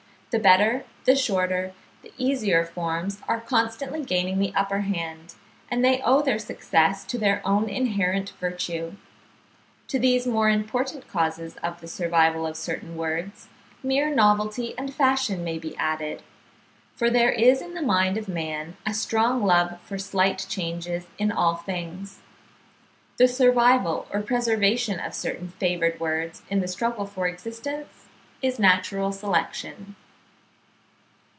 The 0.31 0.39
better, 0.39 0.85
the 1.03 1.17
shorter, 1.17 1.73
the 2.03 2.13
easier 2.17 2.63
forms 2.63 3.19
are 3.27 3.41
constantly 3.41 4.01
gaining 4.01 4.39
the 4.39 4.53
upper 4.55 4.79
hand, 4.79 5.33
and 5.69 5.83
they 5.83 5.99
owe 6.05 6.21
their 6.21 6.39
success 6.39 7.03
to 7.07 7.17
their 7.17 7.41
own 7.45 7.67
inherent 7.67 8.29
virtue." 8.39 8.93
To 9.89 9.99
these 9.99 10.25
more 10.25 10.47
important 10.47 11.09
causes 11.09 11.57
of 11.57 11.81
the 11.81 11.87
survival 11.89 12.47
of 12.47 12.55
certain 12.55 12.95
words, 12.95 13.49
mere 13.83 14.09
novelty 14.09 14.73
and 14.77 14.93
fashion 14.95 15.43
may 15.43 15.59
be 15.59 15.75
added; 15.75 16.23
for 16.95 17.09
there 17.09 17.33
is 17.33 17.61
in 17.61 17.73
the 17.73 17.81
mind 17.81 18.15
of 18.15 18.29
man 18.29 18.77
a 18.85 18.93
strong 18.93 19.43
love 19.45 19.81
for 19.81 19.97
slight 19.97 20.45
changes 20.47 21.07
in 21.17 21.29
all 21.33 21.57
things. 21.57 22.19
The 23.17 23.27
survival 23.27 24.07
or 24.13 24.21
preservation 24.21 24.97
of 24.97 25.13
certain 25.13 25.49
favoured 25.59 25.99
words 25.99 26.41
in 26.49 26.61
the 26.61 26.69
struggle 26.69 27.05
for 27.05 27.27
existence 27.27 28.07
is 28.41 28.59
natural 28.59 29.11
selection. 29.11 29.97